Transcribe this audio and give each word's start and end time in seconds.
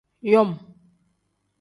Yom. 0.31 0.51